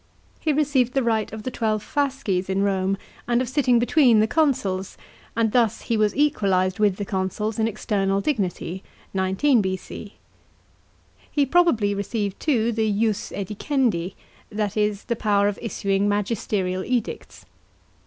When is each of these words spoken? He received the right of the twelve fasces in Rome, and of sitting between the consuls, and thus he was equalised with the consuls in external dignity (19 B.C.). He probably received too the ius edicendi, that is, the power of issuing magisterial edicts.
He 0.39 0.51
received 0.51 0.93
the 0.95 1.03
right 1.03 1.31
of 1.31 1.43
the 1.43 1.51
twelve 1.51 1.83
fasces 1.83 2.49
in 2.49 2.63
Rome, 2.63 2.97
and 3.27 3.39
of 3.39 3.47
sitting 3.47 3.77
between 3.77 4.19
the 4.19 4.25
consuls, 4.25 4.97
and 5.37 5.51
thus 5.51 5.81
he 5.83 5.95
was 5.95 6.15
equalised 6.15 6.79
with 6.79 6.95
the 6.95 7.05
consuls 7.05 7.59
in 7.59 7.67
external 7.67 8.19
dignity 8.19 8.83
(19 9.13 9.61
B.C.). 9.61 10.15
He 11.31 11.45
probably 11.45 11.93
received 11.93 12.39
too 12.39 12.71
the 12.71 12.89
ius 12.91 13.31
edicendi, 13.31 14.15
that 14.51 14.75
is, 14.75 15.03
the 15.03 15.15
power 15.15 15.47
of 15.47 15.59
issuing 15.61 16.09
magisterial 16.09 16.83
edicts. 16.83 17.45